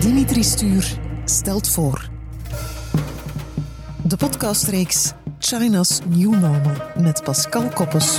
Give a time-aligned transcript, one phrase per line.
[0.00, 2.08] Dimitri Stuur stelt voor.
[4.02, 8.18] De podcastreeks China's New Normal met Pascal Koppes.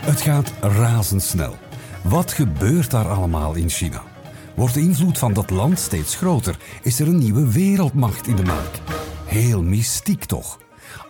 [0.00, 1.56] Het gaat razendsnel.
[2.02, 4.02] Wat gebeurt daar allemaal in China?
[4.54, 6.56] Wordt de invloed van dat land steeds groter?
[6.82, 8.80] Is er een nieuwe wereldmacht in de maak?
[9.26, 10.58] Heel mystiek toch?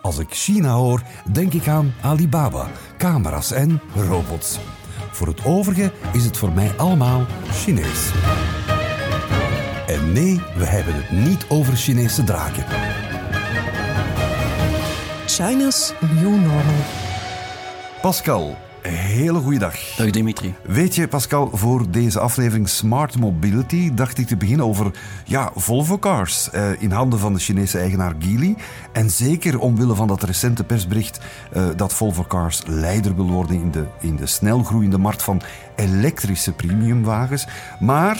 [0.01, 1.01] Als ik China hoor,
[1.31, 2.67] denk ik aan Alibaba,
[2.97, 4.59] camera's en robots.
[5.11, 8.11] Voor het overige is het voor mij allemaal Chinees.
[9.87, 12.65] En nee, we hebben het niet over Chinese draken.
[15.25, 16.83] China's New Normal.
[18.01, 19.75] Pascal, hele goede dag.
[19.97, 20.53] Dag Dimitri.
[20.61, 24.91] Weet je, Pascal, voor deze aflevering Smart Mobility dacht ik te beginnen over
[25.25, 28.55] ja, Volvo Cars eh, in handen van de Chinese eigenaar Geely.
[28.91, 31.19] En zeker omwille van dat recente persbericht
[31.51, 35.41] eh, dat Volvo Cars leider wil worden in de, in de snelgroeiende markt van
[35.75, 37.47] elektrische premiumwagens.
[37.79, 38.17] Maar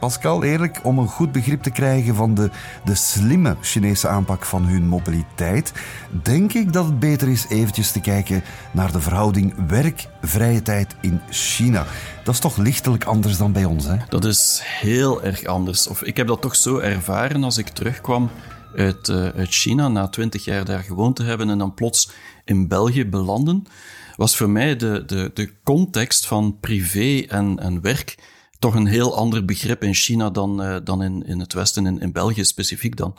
[0.00, 2.50] Pascal, eerlijk, om een goed begrip te krijgen van de,
[2.84, 5.72] de slimme Chinese aanpak van hun mobiliteit,
[6.22, 11.20] denk ik dat het beter is eventjes te kijken naar de verhouding werk-vrije tijd in
[11.30, 11.86] China.
[12.24, 13.96] Dat is toch lichtelijk anders dan bij ons, hè?
[14.08, 15.88] Dat is heel erg anders.
[15.88, 18.30] Of ik heb dat toch zo ervaren als ik terugkwam
[18.76, 22.10] uit, uh, uit China na twintig jaar daar gewoond te hebben en dan plots
[22.44, 23.66] in België belanden,
[24.16, 28.16] was voor mij de, de, de context van privé en, en werk
[28.60, 32.00] toch een heel ander begrip in China dan, uh, dan in, in het Westen, in,
[32.00, 33.14] in België specifiek dan.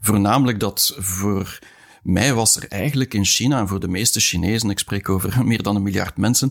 [0.00, 1.58] Voornamelijk dat voor
[2.02, 5.62] mij was er eigenlijk in China en voor de meeste Chinezen, ik spreek over meer
[5.62, 6.50] dan een miljard mensen,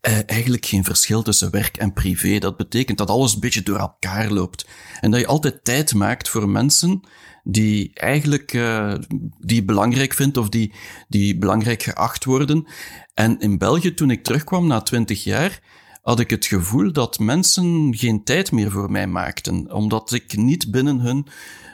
[0.00, 2.38] eh, eigenlijk geen verschil tussen werk en privé.
[2.38, 4.66] Dat betekent dat alles een beetje door elkaar loopt.
[5.00, 7.00] En dat je altijd tijd maakt voor mensen
[7.42, 8.94] die eigenlijk uh,
[9.38, 10.72] die belangrijk vindt of die,
[11.08, 12.66] die belangrijk geacht worden.
[13.14, 15.60] En in België, toen ik terugkwam na twintig jaar,
[16.02, 20.70] had ik het gevoel dat mensen geen tijd meer voor mij maakten, omdat ik niet
[20.70, 21.26] binnen hun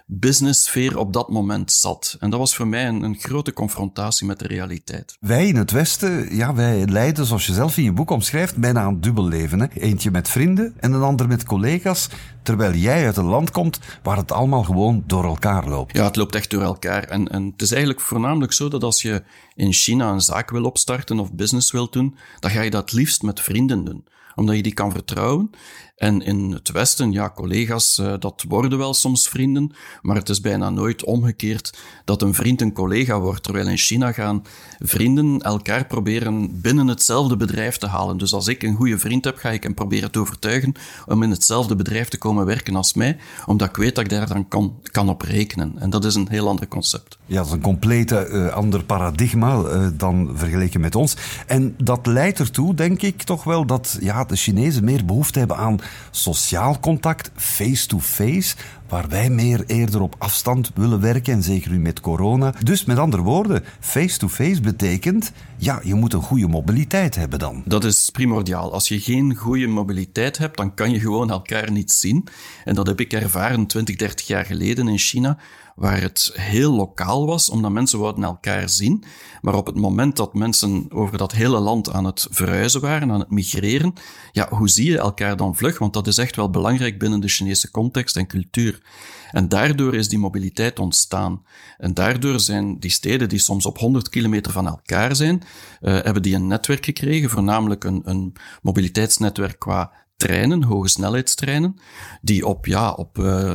[0.06, 2.16] businesssfeer op dat moment zat.
[2.20, 5.16] En dat was voor mij een, een, grote confrontatie met de realiteit.
[5.20, 8.86] Wij in het Westen, ja, wij leiden, zoals je zelf in je boek omschrijft, bijna
[8.86, 9.60] een dubbel leven.
[9.60, 9.66] Hè?
[9.72, 12.08] Eentje met vrienden en een ander met collega's,
[12.42, 15.96] terwijl jij uit een land komt waar het allemaal gewoon door elkaar loopt.
[15.96, 17.04] Ja, het loopt echt door elkaar.
[17.04, 19.22] En, en het is eigenlijk voornamelijk zo dat als je
[19.54, 23.22] in China een zaak wil opstarten of business wil doen, dan ga je dat liefst
[23.22, 24.04] met vrienden doen
[24.36, 25.50] omdat je die kan vertrouwen.
[25.96, 30.40] En in het Westen, ja, collega's, uh, dat worden wel soms vrienden, maar het is
[30.40, 33.42] bijna nooit omgekeerd dat een vriend een collega wordt.
[33.42, 34.42] Terwijl in China gaan
[34.78, 38.18] vrienden elkaar proberen binnen hetzelfde bedrijf te halen.
[38.18, 40.72] Dus als ik een goede vriend heb, ga ik hem proberen te overtuigen
[41.06, 44.28] om in hetzelfde bedrijf te komen werken als mij, omdat ik weet dat ik daar
[44.28, 45.78] dan kan, kan op rekenen.
[45.78, 47.18] En dat is een heel ander concept.
[47.26, 51.16] Ja, dat is een complete uh, ander paradigma uh, dan vergeleken met ons.
[51.46, 55.56] En dat leidt ertoe, denk ik, toch wel dat ja, de Chinezen meer behoefte hebben
[55.56, 58.56] aan sociaal contact, face-to-face,
[58.88, 62.54] waar wij meer eerder op afstand willen werken, en zeker nu met corona.
[62.62, 67.62] Dus met andere woorden, face-to-face betekent, ja, je moet een goede mobiliteit hebben dan.
[67.64, 68.72] Dat is primordiaal.
[68.72, 72.26] Als je geen goede mobiliteit hebt, dan kan je gewoon elkaar niet zien.
[72.64, 75.38] En dat heb ik ervaren 20, 30 jaar geleden in China,
[75.76, 79.04] waar het heel lokaal was, omdat mensen wouden elkaar zien.
[79.40, 83.20] Maar op het moment dat mensen over dat hele land aan het verhuizen waren, aan
[83.20, 83.92] het migreren,
[84.32, 85.78] ja, hoe zie je elkaar dan vlug?
[85.78, 88.82] Want dat is echt wel belangrijk binnen de Chinese context en cultuur.
[89.30, 91.42] En daardoor is die mobiliteit ontstaan.
[91.78, 95.42] En daardoor zijn die steden die soms op 100 kilometer van elkaar zijn,
[95.80, 98.32] uh, hebben die een netwerk gekregen, voornamelijk een, een
[98.62, 101.76] mobiliteitsnetwerk qua treinen, hoge snelheidstreinen,
[102.20, 103.54] die op, ja, op uh,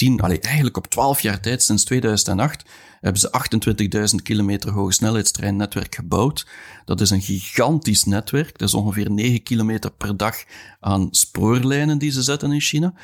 [0.00, 2.64] 10, allee, eigenlijk op 12 jaar tijd, sinds 2008,
[3.00, 3.30] hebben ze
[4.18, 6.46] 28.000 kilometer hoge snelheidstreinnetwerk gebouwd.
[6.84, 8.58] Dat is een gigantisch netwerk.
[8.58, 10.44] Dat is ongeveer 9 kilometer per dag
[10.80, 12.94] aan spoorlijnen die ze zetten in China.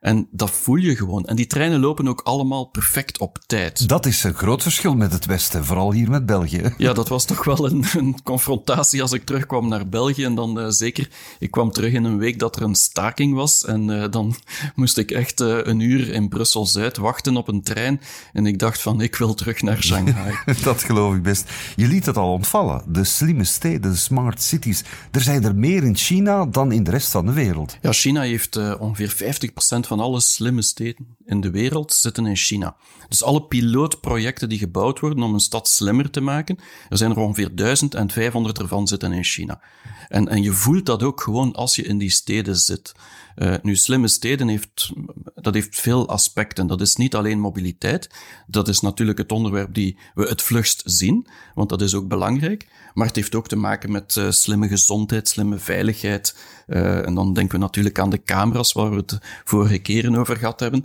[0.00, 1.24] En dat voel je gewoon.
[1.24, 3.88] En die treinen lopen ook allemaal perfect op tijd.
[3.88, 6.74] Dat is een groot verschil met het Westen, vooral hier met België.
[6.86, 10.24] Ja, dat was toch wel een, een confrontatie als ik terugkwam naar België.
[10.24, 13.64] En dan uh, zeker, ik kwam terug in een week dat er een staking was.
[13.64, 14.34] En uh, dan
[14.74, 18.00] moest ik echt uh, een uur in Brussel-Zuid wachten op een trein.
[18.32, 20.34] En ik dacht van, ik wil terug naar Shanghai.
[20.62, 21.50] dat geloof ik best.
[21.76, 22.82] Je liet het al ontvallen.
[22.86, 24.84] De slimme steden, de smart cities.
[25.10, 27.78] Er zijn er meer in China dan in de rest van de wereld.
[27.82, 32.76] Ja, China heeft ongeveer 50% van alle slimme steden in de wereld zitten in China.
[33.08, 36.58] Dus alle pilootprojecten die gebouwd worden om een stad slimmer te maken,
[36.88, 39.60] er zijn er ongeveer 1500 ervan zitten in China.
[40.08, 42.94] En, en je voelt dat ook gewoon als je in die steden zit.
[43.36, 44.92] Uh, nu, slimme steden heeft,
[45.34, 46.66] dat heeft veel aspecten.
[46.66, 48.10] Dat is niet alleen mobiliteit.
[48.46, 52.66] Dat is natuurlijk het onderwerp die we het vlugst zien, want dat is ook belangrijk.
[52.94, 56.36] Maar het heeft ook te maken met uh, slimme gezondheid, slimme veiligheid.
[56.66, 60.36] Uh, en dan denken we natuurlijk aan de camera's waar we het vorige keren over
[60.36, 60.84] gehad hebben.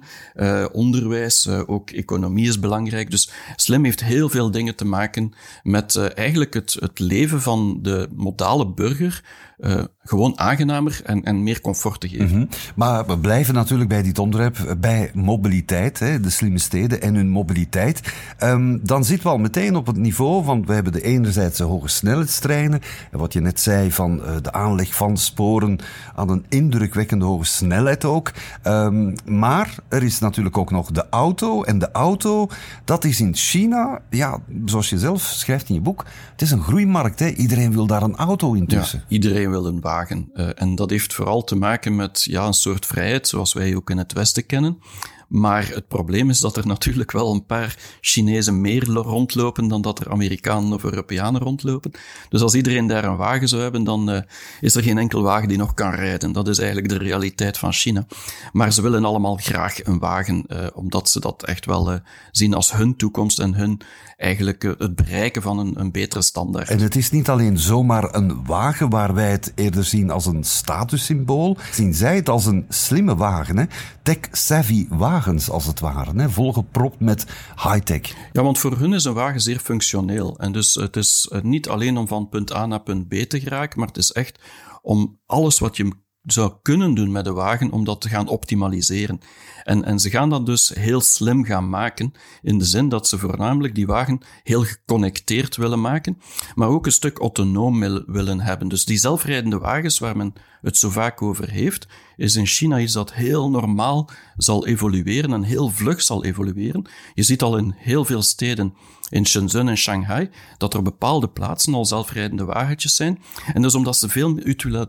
[0.72, 3.12] onderwijs, ook economie is belangrijk.
[3.12, 5.34] Dus slim heeft heel veel dingen te maken
[5.64, 9.24] met eigenlijk het, het leven van de modale burger
[9.62, 12.28] uh, gewoon aangenamer en, en meer comfort te geven.
[12.28, 12.50] Mm -hmm.
[12.76, 17.16] Maar we blijven natuurlijk bij dit onderwerp, eh, bij mobiliteit, hè, de slimme steden en
[17.16, 18.14] hun mobiliteit.
[18.44, 21.64] Um, dan zitten we al meteen op het niveau van, we hebben de enerzijds de
[21.64, 22.82] hoge snelheidstreinen,
[23.12, 25.80] en wat je net zei van uh, de aanleg van sporen
[26.16, 28.32] aan een indrukwekkende hoge snelheid ook.
[28.68, 31.64] Um, maar er is natuurlijk ook nog de auto.
[31.64, 32.48] En de auto,
[32.86, 36.64] dat is in China, ja, zoals je zelf schrijft in je boek, het is een
[36.64, 37.20] groeimarkt.
[37.20, 37.28] Hè.
[37.28, 39.00] Iedereen wil daar een auto intussen.
[39.00, 40.30] Ja, iedereen wil een wagen.
[40.34, 43.90] Uh, en dat heeft vooral te maken met ja, een soort vrijheid, zoals wij ook
[43.90, 44.80] in het Westen kennen.
[45.28, 50.00] Maar het probleem is dat er natuurlijk wel een paar Chinezen meer rondlopen dan dat
[50.00, 51.92] er Amerikanen of Europeanen rondlopen.
[52.30, 54.22] Dus als iedereen daar een wagen zou hebben, dan uh,
[54.62, 56.32] is er geen enkel wagen die nog kan rijden.
[56.32, 58.06] Dat is eigenlijk de realiteit van China.
[58.52, 62.00] Maar ze willen allemaal graag een wagen, uh, omdat ze dat echt wel
[62.32, 63.82] zien als hun toekomst en hun
[64.22, 66.70] eigenlijk het bereiken van een, een betere standaard.
[66.70, 70.44] En het is niet alleen zomaar een wagen waar wij het eerder zien als een
[70.44, 71.58] statussymbool.
[71.72, 73.66] Zien zij het als een slimme wagen, hè?
[74.04, 77.26] tech-savvy wagen als het ware, hè, volgepropt met
[77.56, 78.16] high-tech.
[78.32, 80.38] Ja, want voor hun is een wagen zeer functioneel.
[80.40, 83.40] En dus het is eh, niet alleen om van punt A naar punt B te
[83.40, 84.40] geraken, maar het is echt
[84.82, 85.92] om alles wat je
[86.24, 89.20] zou kunnen doen met de wagen om dat te gaan optimaliseren.
[89.64, 93.18] En, en ze gaan dat dus heel slim gaan maken, in de zin dat ze
[93.18, 96.18] voornamelijk die wagen heel geconnecteerd willen maken,
[96.56, 98.68] maar ook een stuk autonoom willen hebben.
[98.68, 102.94] Dus die zelfrijdende wagens waar men het zo vaak over heeft, is in China iets
[102.94, 106.86] dat heel normaal zal evolueren en heel vlug zal evolueren.
[107.14, 108.74] Je ziet al in heel veel steden
[109.12, 113.20] in Shenzhen en Shanghai, dat er bepaalde plaatsen al zelfrijdende wagentjes zijn.
[113.54, 114.40] En dus omdat ze veel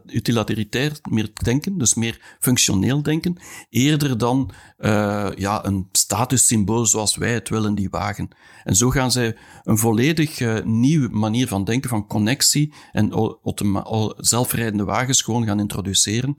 [0.06, 3.36] utilitair meer denken, dus meer functioneel denken,
[3.70, 8.28] eerder dan uh, ja, een statussymbool zoals wij het willen, die wagen.
[8.64, 13.36] En zo gaan zij een volledig uh, nieuwe manier van denken, van connectie en
[14.16, 16.34] zelfrijdende wagens gewoon gaan introduceren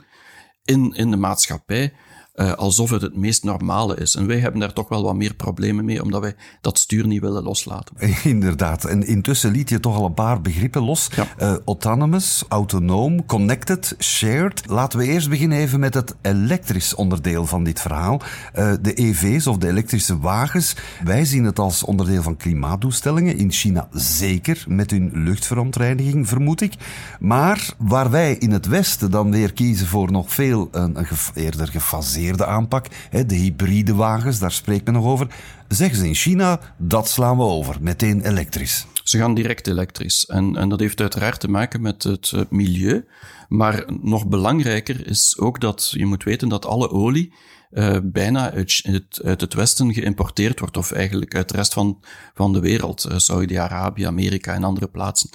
[0.64, 1.94] in, in de maatschappij
[2.36, 4.16] uh, alsof het het meest normale is.
[4.16, 7.22] En wij hebben daar toch wel wat meer problemen mee, omdat wij dat stuur niet
[7.22, 7.96] willen loslaten.
[8.24, 8.86] Inderdaad.
[8.86, 11.10] En intussen liet je toch al een paar begrippen los.
[11.16, 11.28] Ja.
[11.40, 14.64] Uh, autonomous, autonoom, connected, shared.
[14.68, 18.22] Laten we eerst beginnen even met het elektrisch onderdeel van dit verhaal.
[18.56, 20.76] Uh, de EV's of de elektrische wagens.
[21.04, 23.38] Wij zien het als onderdeel van klimaatdoelstellingen.
[23.38, 26.74] In China zeker, met hun luchtverontreiniging, vermoed ik.
[27.20, 31.68] Maar waar wij in het Westen dan weer kiezen voor nog veel een, een eerder
[31.68, 32.88] gefaseerd de aanpak,
[33.28, 35.28] de hybride wagens, daar spreekt men nog over.
[35.68, 38.86] Zeggen ze in China, dat slaan we over, meteen elektrisch.
[39.04, 40.26] Ze gaan direct elektrisch.
[40.26, 43.06] En, en dat heeft uiteraard te maken met het milieu.
[43.50, 47.34] Maar nog belangrijker is ook dat je moet weten dat alle olie
[47.74, 52.04] uh, bijna uit het, het Westen geïmporteerd wordt, of eigenlijk uit de rest van,
[52.34, 55.30] van de wereld, uh, Saudi-Arabië, Amerika en andere plaatsen.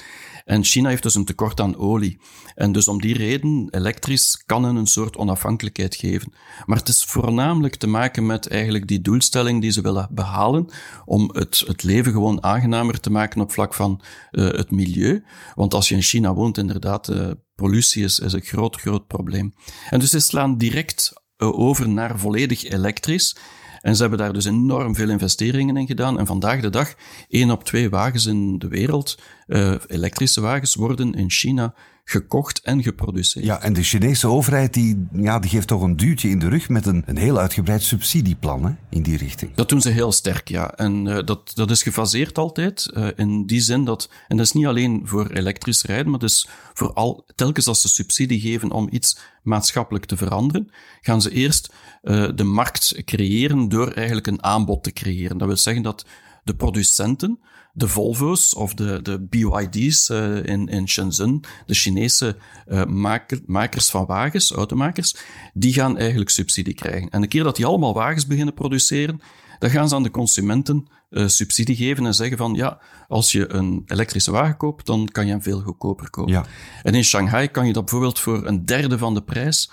[0.45, 2.21] En China heeft dus een tekort aan olie.
[2.55, 6.33] En dus om die reden, elektrisch kan hen een soort onafhankelijkheid geven.
[6.67, 10.69] Maar het is voornamelijk te maken met eigenlijk die doelstelling die ze willen behalen,
[11.05, 14.01] om het, het leven gewoon aangenamer te maken op vlak van
[14.31, 15.25] uh, het milieu.
[15.55, 19.55] Want als je in China woont, inderdaad, uh, pollutie is, is een groot, groot probleem.
[19.91, 23.37] En dus ze slaan direct over naar volledig elektrisch.
[23.81, 26.19] En ze hebben daar dus enorm veel investeringen in gedaan.
[26.19, 26.95] En vandaag de dag,
[27.29, 31.75] één op twee wagens in de wereld, uh, elektrische wagens, worden in China
[32.05, 33.45] gekocht en geproduceerd.
[33.45, 36.69] Ja, en de Chinese overheid die, ja, die geeft toch een duwtje in de rug
[36.69, 39.55] met een, een heel uitgebreid subsidieplan hè, in die richting.
[39.55, 40.75] Dat doen ze heel sterk, ja.
[40.75, 44.53] En uh, dat, dat is gefaseerd altijd uh, in die zin dat, en dat is
[44.53, 48.89] niet alleen voor elektrisch rijden, maar dus voor al, telkens als ze subsidie geven om
[48.91, 54.83] iets maatschappelijk te veranderen, gaan ze eerst uh, de markt creëren door eigenlijk een aanbod
[54.83, 55.39] te creëren.
[55.39, 56.07] Dat wil zeggen dat
[56.45, 57.39] de producenten
[57.79, 62.37] de Volvo's of de, de BYD's uh, in, in Shenzhen, de Chinese
[62.69, 65.17] uh, maker, makers van wagens, automakers,
[65.55, 67.09] die gaan eigenlijk subsidie krijgen.
[67.09, 69.21] En de keer dat die allemaal wagens beginnen produceren,
[69.59, 73.53] dan gaan ze aan de consumenten uh, subsidie geven en zeggen van ja, als je
[73.53, 76.33] een elektrische wagen koopt, dan kan je hem veel goedkoper kopen.
[76.33, 76.47] Ja.
[76.83, 79.71] En in Shanghai kan je dat bijvoorbeeld voor een derde van de prijs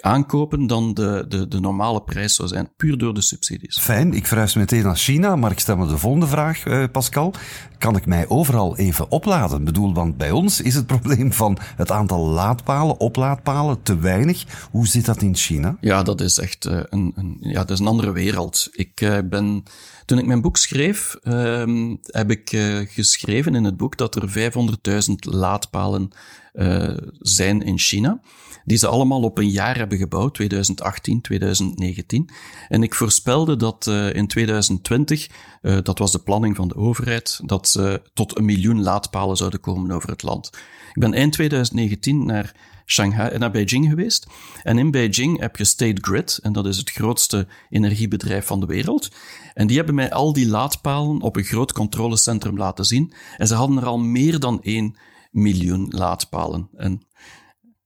[0.00, 3.78] aankopen dan de, de, de normale prijs zou zijn, puur door de subsidies.
[3.78, 7.34] Fijn, ik verhuis meteen naar China, maar ik stel me de volgende vraag, eh, Pascal.
[7.78, 9.58] Kan ik mij overal even opladen?
[9.58, 14.44] Ik bedoel, want bij ons is het probleem van het aantal laadpalen, oplaadpalen, te weinig.
[14.70, 15.76] Hoe zit dat in China?
[15.80, 18.68] Ja, dat is echt uh, een, een, ja, dat is een andere wereld.
[18.72, 19.62] Ik uh, ben,
[20.04, 24.52] toen ik mijn boek schreef, uh, heb ik uh, geschreven in het boek dat er
[25.08, 26.10] 500.000 laadpalen
[27.18, 28.20] zijn in China
[28.64, 32.28] die ze allemaal op een jaar hebben gebouwd, 2018, 2019.
[32.68, 35.28] En ik voorspelde dat uh, in 2020,
[35.62, 39.60] uh, dat was de planning van de overheid, dat ze tot een miljoen laadpalen zouden
[39.60, 40.50] komen over het land.
[40.92, 42.54] Ik ben eind 2019 naar
[42.86, 44.26] Shanghai, naar Beijing geweest.
[44.62, 48.66] En in Beijing heb je State Grid, en dat is het grootste energiebedrijf van de
[48.66, 49.10] wereld.
[49.54, 53.12] En die hebben mij al die laadpalen op een groot controlecentrum laten zien.
[53.36, 54.96] En ze hadden er al meer dan één
[55.30, 56.68] miljoen laadpalen.
[56.76, 57.02] En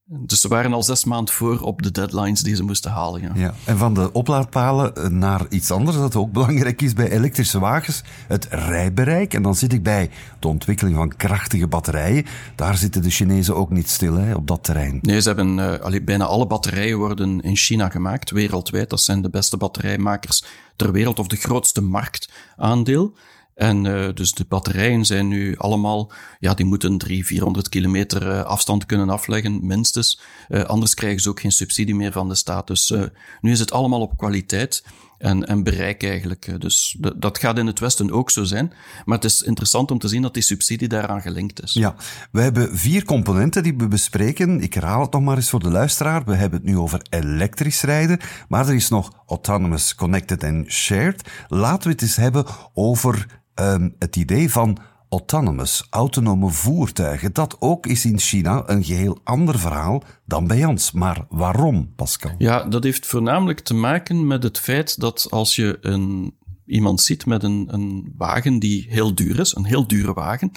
[0.08, 3.22] dus ze waren al zes maanden voor op de deadlines die ze moesten halen.
[3.22, 3.30] Ja.
[3.34, 3.54] ja.
[3.64, 8.46] En van de oplaadpalen naar iets anders dat ook belangrijk is bij elektrische wagens, het
[8.50, 9.34] rijbereik.
[9.34, 12.24] En dan zit ik bij de ontwikkeling van krachtige batterijen.
[12.54, 14.98] Daar zitten de Chinezen ook niet stil hè, op dat terrein.
[15.02, 18.90] Nee, ze hebben uh, bijna alle batterijen worden in China gemaakt, wereldwijd.
[18.90, 20.44] Dat zijn de beste batterijmakers
[20.76, 23.14] ter wereld of de grootste marktaandeel.
[23.56, 28.42] En uh, dus de batterijen zijn nu allemaal, ja, die moeten 300, 400 kilometer uh,
[28.42, 30.20] afstand kunnen afleggen, minstens.
[30.48, 32.66] Uh, anders krijgen ze ook geen subsidie meer van de staat.
[32.66, 32.94] Dus
[33.40, 34.84] nu is het allemaal op kwaliteit
[35.18, 36.60] en, en bereik eigenlijk.
[36.60, 38.72] Dus dat gaat in het Westen ook zo zijn.
[39.04, 41.72] Maar het is interessant om te zien dat die subsidie daaraan gelinkt is.
[41.72, 41.94] Ja,
[42.32, 44.60] we hebben vier componenten die we bespreken.
[44.60, 46.24] Ik herhaal het nog maar eens voor de luisteraar.
[46.24, 51.28] We hebben het nu over elektrisch rijden, maar er is nog autonomous, connected en shared.
[51.48, 52.44] Laten we het eens hebben
[52.74, 57.32] over um, het idee van autonomous, autonome voertuigen.
[57.32, 60.92] Dat ook is in China een geheel ander verhaal dan bij ons.
[60.92, 62.34] Maar waarom, Pascal?
[62.38, 66.34] Ja, dat heeft voornamelijk te maken met het feit dat als je een,
[66.66, 70.50] iemand ziet met een, een wagen die heel duur is, een heel dure wagen,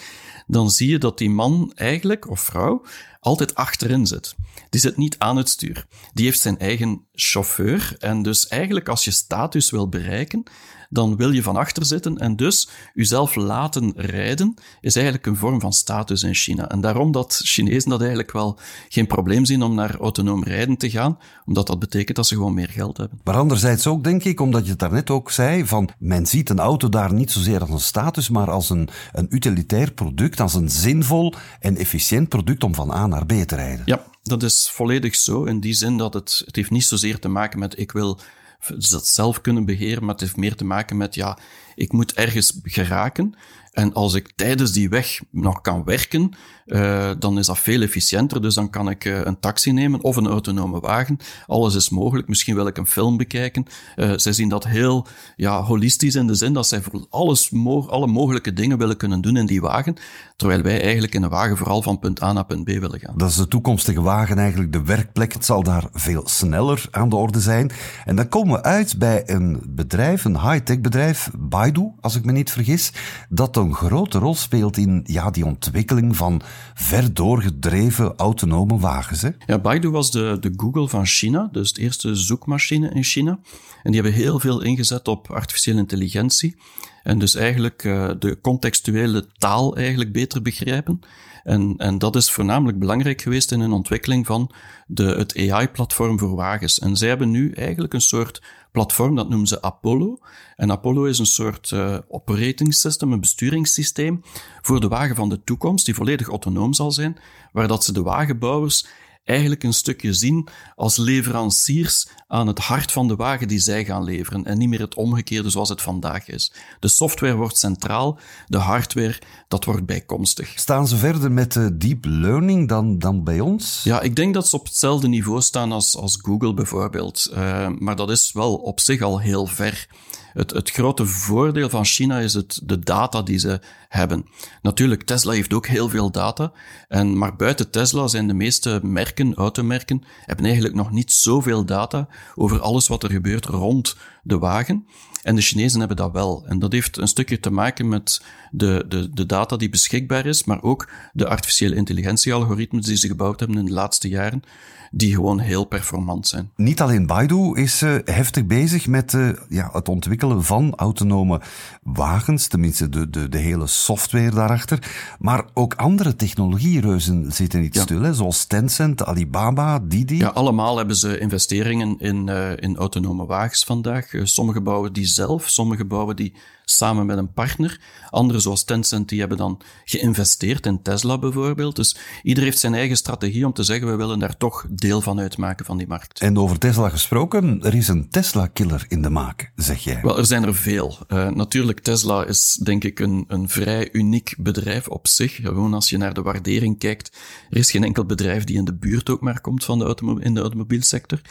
[0.48, 2.86] dan zie je dat die man eigenlijk, of vrouw,
[3.19, 4.35] altijd achterin zit.
[4.69, 5.85] Die zit niet aan het stuur.
[6.13, 7.95] Die heeft zijn eigen chauffeur.
[7.99, 10.43] En dus eigenlijk als je status wil bereiken,
[10.89, 15.59] dan wil je van achter zitten en dus jezelf laten rijden is eigenlijk een vorm
[15.59, 16.69] van status in China.
[16.69, 18.59] En daarom dat Chinezen dat eigenlijk wel
[18.89, 22.53] geen probleem zien om naar autonoom rijden te gaan, omdat dat betekent dat ze gewoon
[22.53, 23.19] meer geld hebben.
[23.23, 26.59] Maar anderzijds ook, denk ik, omdat je het daarnet ook zei, van men ziet een
[26.59, 30.69] auto daar niet zozeer als een status, maar als een, een utilitair product, als een
[30.69, 33.81] zinvol en efficiënt product om van Naar rijden.
[33.85, 37.29] Ja, dat is volledig zo, in die zin dat het, het heeft niet zozeer te
[37.29, 38.19] maken met ik wil
[38.67, 41.37] dat zelf kunnen beheren, maar het heeft meer te maken met, ja,
[41.75, 43.35] ik moet ergens geraken.
[43.71, 46.31] En als ik tijdens die weg nog kan werken,
[46.65, 48.41] uh, dan is dat veel efficiënter.
[48.41, 51.17] Dus dan kan ik uh, een taxi nemen of een autonome wagen.
[51.45, 52.27] Alles is mogelijk.
[52.27, 53.65] Misschien wil ik een film bekijken.
[53.95, 57.85] Uh, zij zien dat heel ja, holistisch in de zin dat zij voor alles, mo
[57.88, 59.95] alle mogelijke dingen willen kunnen doen in die wagen.
[60.35, 63.17] Terwijl wij eigenlijk in een wagen vooral van punt A naar punt B willen gaan.
[63.17, 65.33] Dat is de toekomstige wagen eigenlijk de werkplek.
[65.33, 67.71] Het zal daar veel sneller aan de orde zijn.
[68.05, 72.31] En dan komen we uit bij een bedrijf, een high-tech bedrijf, Baidu, als ik me
[72.31, 72.91] niet vergis,
[73.29, 76.41] dat een grote rol speelt in ja, die ontwikkeling van
[76.73, 79.21] ver doorgedreven autonome wagens.
[79.21, 79.29] Hè?
[79.45, 83.39] Ja, Baidu was de, de Google van China, dus de eerste zoekmachine in China.
[83.83, 86.55] En die hebben heel veel ingezet op artificiële intelligentie.
[87.03, 91.00] En dus eigenlijk uh, de contextuele taal eigenlijk beter begrijpen.
[91.43, 94.51] En, en dat is voornamelijk belangrijk geweest in een ontwikkeling van
[94.88, 96.79] de, het AI-platform voor wagens.
[96.79, 100.19] En zij hebben nu eigenlijk een soort platform, dat noemen ze Apollo.
[100.55, 104.21] En Apollo is een soort uh, operating system, een besturingssysteem
[104.62, 107.17] voor de wagen van de toekomst, die volledig autonoom zal zijn,
[107.51, 108.88] waar dat ze de wagenbouwers
[109.23, 114.03] eigenlijk een stukje zien als leveranciers aan het hart van de wagen die zij gaan
[114.03, 116.51] leveren en niet meer het omgekeerde zoals het vandaag is.
[116.79, 120.59] De software wordt centraal, de hardware, dat wordt bijkomstig.
[120.59, 123.81] Staan ze verder met uh, deep learning dan, dan bij ons?
[123.83, 127.29] Ja, ik denk dat ze op hetzelfde niveau staan als, als Google bijvoorbeeld.
[127.33, 129.88] Uh, maar dat is wel op zich al heel ver.
[130.33, 134.25] Het, het grote voordeel van China is het, de data die ze hebben.
[134.62, 136.51] Natuurlijk, Tesla heeft ook heel veel data.
[136.88, 142.07] En, maar buiten Tesla zijn de meeste merken, automerken, hebben eigenlijk nog niet zoveel data
[142.36, 144.88] over alles wat er gebeurt rond de wagen.
[145.24, 146.45] En de Chinezen hebben dat wel.
[146.48, 148.21] En dat heeft een stukje te maken met
[148.51, 153.39] de, de, de data die beschikbaar is, maar ook de artificiële intelligentie-algoritmes die ze gebouwd
[153.39, 154.43] hebben in de laatste jaren
[154.91, 156.51] die gewoon heel performant zijn.
[156.55, 161.41] Niet alleen Baidu is uh, heftig bezig met uh, ja, het ontwikkelen van autonome
[161.83, 164.79] wagens, tenminste de, de, de hele software daarachter,
[165.19, 167.81] maar ook andere technologiereuzen zitten niet ja.
[167.81, 170.17] stil, hè, zoals Tencent Tencent, Alibaba, Didi?
[170.17, 174.13] Ja, allemaal hebben ze investeringen in, uh, in autonome wagens vandaag.
[174.13, 176.33] Uh, sommige bouwen die zelf, sommige bouwen die
[176.69, 177.79] samen met een partner.
[178.09, 181.75] Anderen, zoals Tencent, die hebben dan geïnvesteerd in Tesla bijvoorbeeld.
[181.75, 185.19] Dus ieder heeft zijn eigen strategie om te zeggen, we willen daar toch deel van
[185.19, 186.19] uitmaken van die markt.
[186.19, 190.01] En over Tesla gesproken, er is een Tesla-killer in de maak, zeg jij.
[190.01, 190.97] Wel, er zijn er veel.
[191.07, 195.35] Uh, natuurlijk, Tesla is denk ik een, een vrij uniek bedrijf op zich.
[195.35, 197.17] Gewoon als je naar de waardering kijkt,
[197.49, 200.33] er is geen enkel bedrijf die in de buurt ook maar komt van de in
[200.33, 201.21] de automobielsector.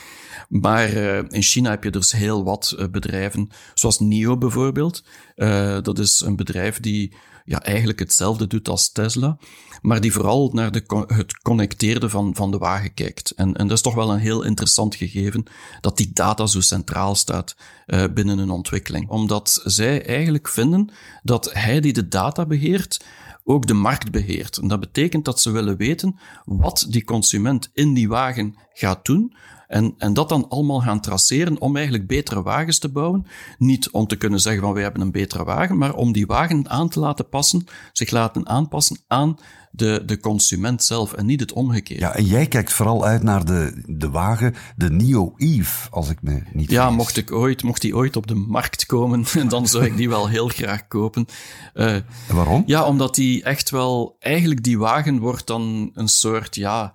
[0.48, 5.02] Maar uh, in China heb je dus heel wat uh, bedrijven, zoals NIO bijvoorbeeld.
[5.38, 7.12] Uh, dat is een bedrijf die
[7.44, 9.38] ja, eigenlijk hetzelfde doet als Tesla,
[9.82, 13.30] maar die vooral naar de, het connecteerde van, van de wagen kijkt.
[13.30, 15.44] En, en dat is toch wel een heel interessant gegeven,
[15.80, 19.08] dat die data zo centraal staat uh, binnen een ontwikkeling.
[19.08, 20.90] Omdat zij eigenlijk vinden
[21.22, 23.04] dat hij die de data beheert,
[23.48, 24.56] ook de markt beheert.
[24.56, 29.34] En dat betekent dat ze willen weten wat die consument in die wagen gaat doen,
[29.66, 33.26] en, en dat dan allemaal gaan traceren om eigenlijk betere wagens te bouwen.
[33.58, 36.68] Niet om te kunnen zeggen van wij hebben een betere wagen, maar om die wagen
[36.68, 39.36] aan te laten passen, zich laten aanpassen aan
[39.78, 42.02] de, de consument zelf en niet het omgekeerde.
[42.02, 46.22] Ja, en jij kijkt vooral uit naar de, de wagen, de Nio Eve, als ik
[46.22, 49.84] me niet Ja, mocht, ik ooit, mocht die ooit op de markt komen, dan zou
[49.84, 51.26] ik die wel heel graag kopen.
[51.74, 51.96] Uh,
[52.28, 52.62] waarom?
[52.66, 56.92] Ja, omdat die echt wel, eigenlijk die wagen wordt dan een soort, ja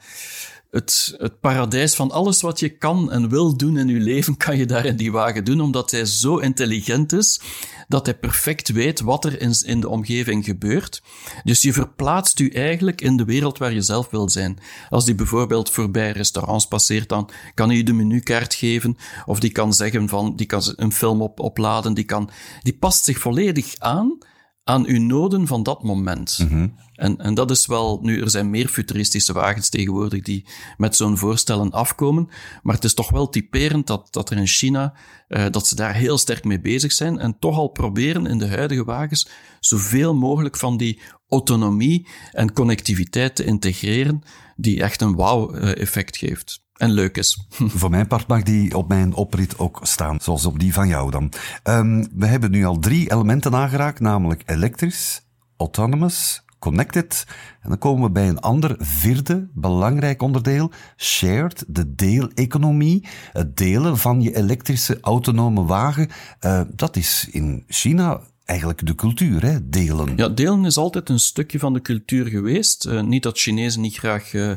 [0.73, 4.57] het, het paradijs van alles wat je kan en wil doen in je leven, kan
[4.57, 7.41] je daar in die wagen doen, omdat hij zo intelligent is
[7.87, 11.01] dat hij perfect weet wat er in, de omgeving gebeurt.
[11.43, 14.57] Dus je verplaatst u eigenlijk in de wereld waar je zelf wil zijn.
[14.89, 19.51] Als die bijvoorbeeld voorbij restaurants passeert, dan kan hij je de menukaart geven, of die
[19.51, 22.29] kan zeggen van, die kan een film op, opladen, die kan,
[22.61, 24.17] die past zich volledig aan
[24.63, 26.39] aan uw noden van dat moment.
[26.41, 26.67] Mhm.
[26.93, 30.45] en, en dat is wel, nu, er zijn meer futuristische wagens tegenwoordig die
[30.77, 32.29] met zo'n voorstellen afkomen,
[32.61, 34.93] maar het is toch wel typerend dat, dat er in China,
[35.27, 38.47] uh, dat ze daar heel sterk mee bezig zijn en toch al proberen in de
[38.47, 39.29] huidige wagens
[39.59, 44.21] zoveel mogelijk van die autonomie en connectiviteit te integreren,
[44.55, 47.45] die echt een wauw-effect geeft en leuk is.
[47.79, 51.11] Voor mijn part mag die op mijn oprit ook staan, zoals op die van jou
[51.11, 51.31] dan.
[51.63, 55.21] Um, we hebben nu al drie elementen aangeraakt, namelijk elektrisch,
[55.57, 57.25] autonomous, connected.
[57.61, 63.07] En dan komen we bij een ander vierde belangrijk onderdeel, shared, de deeleconomie.
[63.31, 66.09] Het delen van je elektrische autonome wagen.
[66.41, 69.69] Uh, dat is in China eigenlijk de cultuur, hè?
[69.69, 70.13] delen.
[70.15, 72.85] Ja, delen is altijd een stukje van de cultuur geweest.
[72.85, 74.51] Uh, niet dat Chinezen niet graag uh,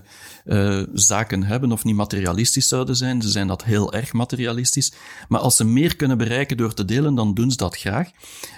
[0.45, 3.23] uh, zaken hebben of niet materialistisch zouden zijn.
[3.23, 4.93] Ze zijn dat heel erg materialistisch.
[5.29, 8.11] Maar als ze meer kunnen bereiken door te delen, dan doen ze dat graag.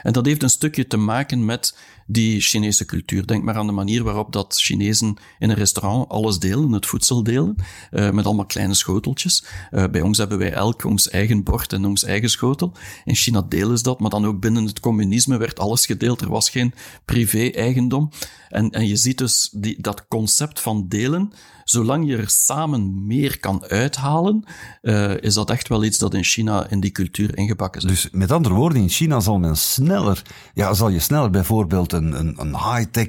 [0.02, 3.26] En dat heeft een stukje te maken met die Chinese cultuur.
[3.26, 7.22] Denk maar aan de manier waarop dat Chinezen in een restaurant alles delen, het voedsel
[7.22, 7.56] delen,
[7.90, 9.44] met allemaal kleine schoteltjes.
[9.70, 12.72] Bij ons hebben wij elk ons eigen bord en ons eigen schotel.
[13.04, 16.20] In China delen ze dat, maar dan ook binnen het communisme werd alles gedeeld.
[16.20, 18.10] Er was geen privé-eigendom.
[18.48, 21.32] En, en je ziet dus die, dat concept van delen,
[21.70, 24.44] zolang je er samen meer kan uithalen,
[24.82, 27.88] uh, is dat echt wel iets dat in China in die cultuur ingebakken is.
[27.88, 30.22] Dus met andere woorden, in China zal men sneller,
[30.54, 33.08] ja, zal je sneller bijvoorbeeld een, een, een high-tech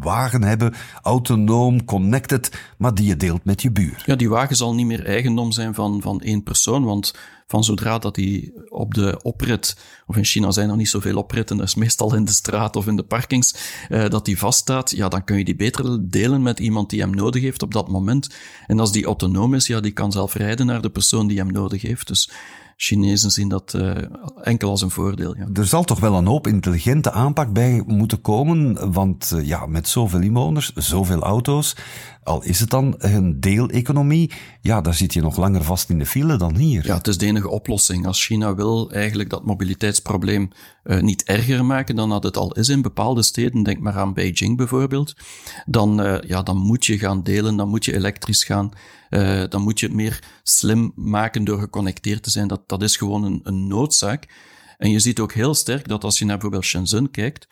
[0.00, 4.02] wagen hebben, autonoom, connected, maar die je deelt met je buur.
[4.06, 7.12] Ja, die wagen zal niet meer eigendom zijn van, van één persoon, want
[7.50, 11.56] van zodra dat hij op de oprit, of in China zijn er niet zoveel opritten,
[11.56, 13.54] dat is meestal in de straat of in de parkings,
[13.88, 17.14] uh, dat die vaststaat, ja, dan kun je die beter delen met iemand die hem
[17.14, 18.30] nodig heeft op dat moment.
[18.66, 21.52] En als die autonoom is, ja, die kan zelf rijden naar de persoon die hem
[21.52, 22.06] nodig heeft.
[22.06, 22.30] Dus
[22.82, 23.90] Chinezen zien dat uh,
[24.42, 25.36] enkel als een voordeel.
[25.36, 25.46] Ja.
[25.52, 29.88] Er zal toch wel een hoop intelligente aanpak bij moeten komen, want uh, ja, met
[29.88, 31.76] zoveel inwoners, zoveel auto's,
[32.30, 36.06] al is het dan een deeleconomie, ja, daar zit je nog langer vast in de
[36.06, 36.86] file dan hier.
[36.86, 38.06] Ja, het is de enige oplossing.
[38.06, 40.50] Als China wil eigenlijk dat mobiliteitsprobleem
[40.84, 44.14] uh, niet erger maken dan dat het al is in bepaalde steden, denk maar aan
[44.14, 45.14] Beijing bijvoorbeeld,
[45.66, 48.70] dan, uh, ja, dan moet je gaan delen, dan moet je elektrisch gaan,
[49.10, 52.48] uh, dan moet je het meer slim maken door geconnecteerd te zijn.
[52.48, 54.28] Dat, dat is gewoon een, een noodzaak.
[54.78, 57.48] En je ziet ook heel sterk dat als je naar bijvoorbeeld Shenzhen kijkt,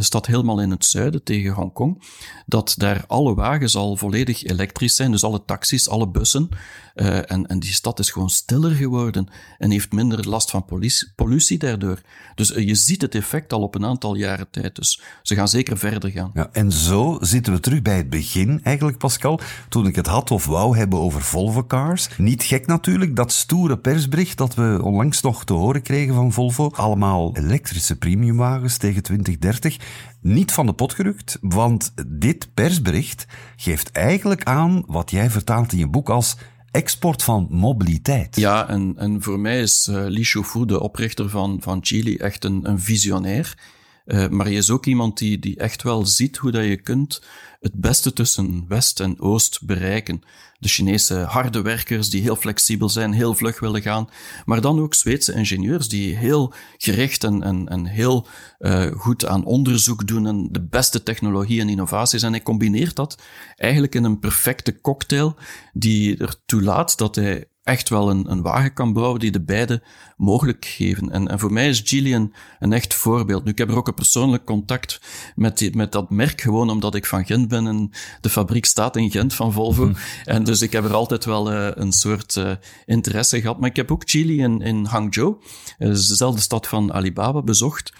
[0.00, 2.02] stad helemaal in het zuiden tegen Hongkong,
[2.46, 6.48] dat daar alle wagens al volledig elektrisch zijn, dus alle taxis, alle bussen.
[6.94, 9.28] Uh, en, en die stad is gewoon stiller geworden
[9.58, 12.00] en heeft minder last van pollutie, pollutie daardoor.
[12.34, 14.76] Dus uh, je ziet het effect al op een aantal jaren tijd.
[14.76, 16.30] Dus ze gaan zeker verder gaan.
[16.34, 19.40] Ja, en zo zitten we terug bij het begin eigenlijk, Pascal.
[19.68, 22.08] Toen ik het had of wou hebben over Volvo Cars.
[22.18, 26.70] Niet gek natuurlijk, dat stoere persbericht dat we onlangs nog te horen kregen van Volvo.
[26.72, 29.76] Allemaal elektrische premiumwagens tegen 2030.
[30.20, 35.78] Niet van de pot gerukt, want dit persbericht geeft eigenlijk aan wat jij vertaalt in
[35.78, 36.36] je boek als
[36.70, 38.36] export van mobiliteit.
[38.36, 42.68] Ja, en, en voor mij is uh, Shufu, de oprichter van, van Chili, echt een,
[42.68, 43.58] een visionair.
[44.06, 47.20] Uh, maar hij is ook iemand die, die echt wel ziet hoe dat je kunt
[47.62, 50.22] het beste tussen West en Oost bereiken.
[50.58, 54.08] De Chinese harde werkers die heel flexibel zijn, heel vlug willen gaan,
[54.44, 58.26] maar dan ook Zweedse ingenieurs die heel gericht en, en, heel
[58.58, 62.22] uh, goed aan onderzoek doen en de beste technologie en innovaties.
[62.22, 63.22] En hij combineert dat
[63.56, 65.36] eigenlijk in een perfecte cocktail
[65.72, 69.82] die ertoe laat dat hij echt wel een, een wagen kan bouwen die de beide
[70.16, 71.10] mogelijk geven.
[71.10, 73.44] En, en voor mij is Gillian een echt voorbeeld.
[73.44, 75.00] Nu, ik heb er ook een persoonlijk contact
[75.34, 78.96] met, die, met dat merk, gewoon omdat ik van Gent ben en de fabriek staat
[78.96, 79.86] in Gent van Volvo.
[79.86, 79.94] Mhm.
[80.24, 82.52] En dus ik heb er altijd wel uh, een soort uh,
[82.86, 83.60] interesse gehad.
[83.60, 85.36] Maar ik heb ook Geely in, in Hangzhou,
[85.78, 87.92] uh, dezelfde stad van Alibaba, bezocht.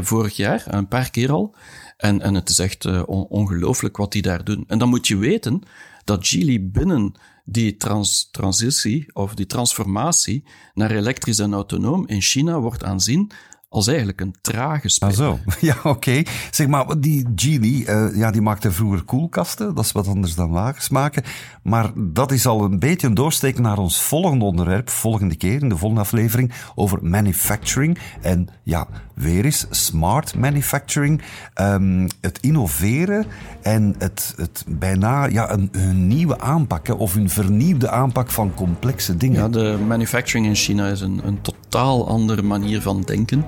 [0.00, 1.54] vorig jaar, een paar keer al.
[1.96, 4.64] En, en het is echt ongelooflijk wat die daar doen.
[4.66, 5.62] En dan moet je weten
[6.04, 12.60] dat Geely binnen die trans transitie of die transformatie naar elektrisch en autonoom in China
[12.60, 13.30] wordt aanzien
[13.70, 15.14] als eigenlijk een trage speler.
[15.14, 16.22] Ah zo, ja oké.
[16.50, 19.74] Zeg maar, die Geely, uh, ja, die maakte vroeger koelkasten.
[19.74, 21.22] Dat is wat anders dan wagens maken.
[21.62, 24.88] Maar dat is al een beetje een doorsteek naar ons volgende onderwerp.
[24.88, 27.98] Volgende keer, in de volgende aflevering, over manufacturing.
[28.20, 31.22] En ja, weer eens smart manufacturing.
[31.60, 33.26] Um, het innoveren
[33.62, 39.16] en het, het bijna ja, een, een nieuwe aanpak of een vernieuwde aanpak van complexe
[39.16, 39.40] dingen.
[39.40, 43.44] Ja, de manufacturing in China is een, een totaal andere manier van denken.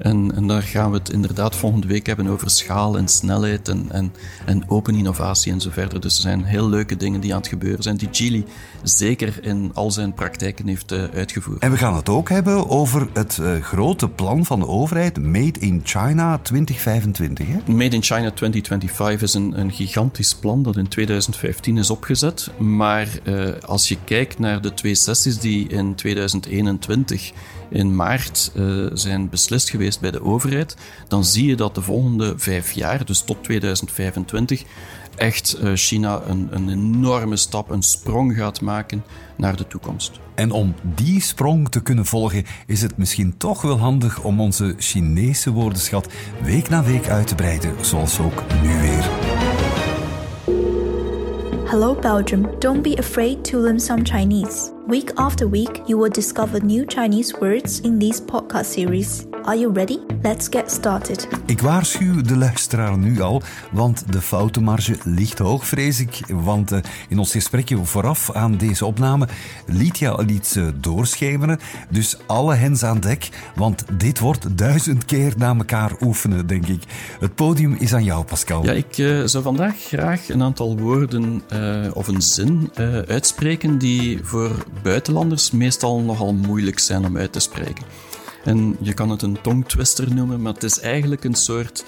[0.00, 3.86] En, en, daar gaan we het inderdaad volgende week hebben over schaal en snelheid en,
[3.90, 4.12] en,
[4.46, 6.00] en open innovatie en zo verder.
[6.00, 8.44] Dus er zijn heel leuke dingen die aan het gebeuren zijn, die Geely
[8.82, 11.62] zeker in al zijn praktijken heeft uh, uitgevoerd.
[11.62, 15.60] En we gaan het ook hebben over het uh, grote plan van de overheid, Made
[15.60, 17.46] in China 2025.
[17.46, 17.72] Hè?
[17.72, 22.50] Made in China 2025 is een, een gigantisch plan dat in 2015 is opgezet.
[22.58, 27.32] Maar uh, als je kijkt naar de twee sessies die in 2021
[27.70, 30.76] in maart uh, zijn beslist geweest bij de overheid,
[31.08, 34.64] dan zie je dat de volgende vijf jaar, dus tot 2025,
[35.16, 39.04] echt uh, China een, een enorme stap, een sprong gaat maken
[39.36, 40.20] naar de toekomst.
[40.34, 44.74] En om die sprong te kunnen volgen, is het misschien toch wel handig om onze
[44.78, 46.08] Chinese woordenschat
[46.42, 49.19] week na week uit te breiden, zoals ook nu weer.
[51.70, 52.58] Hello, Belgium.
[52.58, 54.72] Don't be afraid to learn some Chinese.
[54.88, 59.29] Week after week, you will discover new Chinese words in this podcast series.
[59.44, 59.98] Are you ready?
[60.22, 61.28] Let's get started.
[61.46, 66.20] Ik waarschuw de luisteraar nu al, want de foutenmarge ligt hoog, vrees ik.
[66.28, 69.28] Want uh, in ons gesprekje vooraf aan deze opname
[69.66, 71.58] liet je al iets uh, doorschemeren.
[71.88, 76.82] Dus alle hens aan dek, want dit wordt duizend keer na elkaar oefenen, denk ik.
[77.20, 78.64] Het podium is aan jou, Pascal.
[78.64, 81.42] Ja, ik uh, zou vandaag graag een aantal woorden
[81.92, 82.70] of een zin
[83.08, 84.50] uitspreken die voor
[84.82, 87.84] buitenlanders meestal nogal moeilijk zijn om uit te spreken.
[88.44, 91.84] En je kan het een tongtwister noemen, maar het is eigenlijk een soort.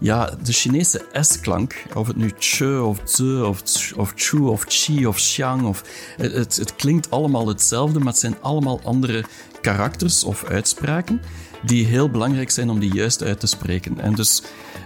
[0.00, 5.06] Ja, de Chinese S-klank, of het nu che of ze of, of chu of chi
[5.06, 5.84] of xiang, of,
[6.16, 9.24] het, het klinkt allemaal hetzelfde, maar het zijn allemaal andere
[9.60, 11.20] karakters of uitspraken
[11.62, 14.00] die heel belangrijk zijn om die juist uit te spreken.
[14.00, 14.42] En dus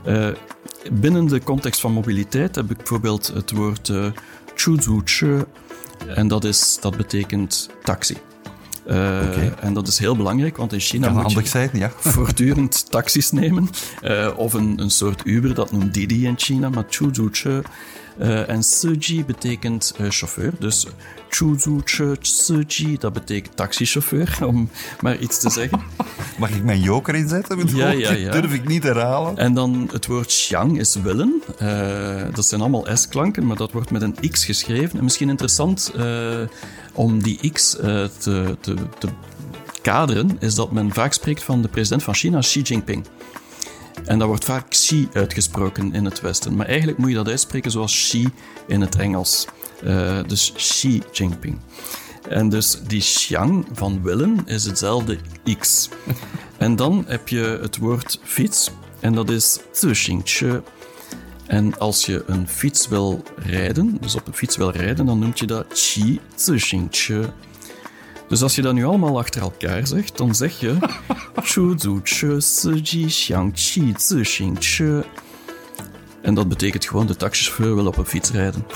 [0.06, 0.28] uh,
[0.92, 4.10] binnen de context van mobiliteit heb ik bijvoorbeeld het woord uh,
[5.04, 5.44] chu
[6.06, 8.16] en dat, is, dat betekent taxi.
[8.88, 11.90] Uh, En dat is heel belangrijk, want in China moet je zijn, ja.
[12.14, 13.68] voortdurend taxis nemen.
[14.02, 17.62] Uh, of een, een soort Uber, dat noemt Didi in China, maar Chuzuche.
[18.20, 20.52] Uh, en Suji betekent chauffeur.
[20.58, 20.86] Dus
[21.28, 25.80] Chuzuche Suji, dat betekent taxichauffeur, om maar iets te zeggen.
[26.38, 27.76] Mag ik mijn joker inzetten?
[27.76, 28.30] Ja, ja, ja.
[28.30, 29.38] durf ik niet herhalen.
[29.38, 31.42] En dan het woord Xiang is willen.
[32.34, 34.98] dat zijn allemaal S-klanken, maar dat wordt met een X geschreven.
[34.98, 35.92] En misschien interessant
[36.92, 38.10] om die X te,
[38.60, 39.08] te, te
[39.82, 43.06] kaderen, is dat men vaak spreekt van de president van China, Xi Jinping.
[44.04, 46.56] En dat wordt vaak Xi uitgesproken in het Westen.
[46.56, 48.28] Maar eigenlijk moet je dat uitspreken zoals Xi
[48.66, 49.46] in het Engels.
[49.84, 51.58] Uh, dus Xi Jinping.
[52.28, 55.18] En dus die Xiang van willen is hetzelfde
[55.58, 55.88] X.
[56.58, 58.70] En dan heb je het woord fiets.
[59.00, 60.62] En dat is Zixingche.
[61.46, 65.32] En als je een fiets wil rijden, dus op een fiets wil rijden, dan noem
[65.34, 67.32] je dat qi zixingche.
[68.28, 70.76] Dus als je dat nu allemaal achter elkaar zegt, dan zeg je.
[76.22, 78.66] En dat betekent gewoon de taxichauffeur wil op een fiets rijden.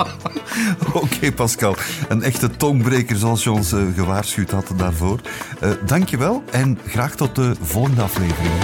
[0.92, 1.76] Oké, Pascal.
[2.08, 5.20] Een echte tongbreker zoals je ons eh, gewaarschuwd had daarvoor.
[5.62, 8.54] Uh, dankjewel en graag tot de volgende aflevering.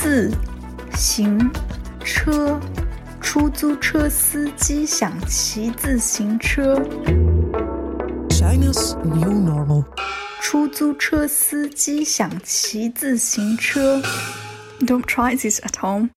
[0.00, 0.30] 自
[0.94, 1.50] 行
[2.04, 2.60] 车。
[3.20, 6.76] 出租车司机想骑自行车。
[8.30, 9.84] China's new normal.
[10.40, 14.00] 出租车司机想骑自行车。
[14.80, 16.10] Don't try this at home.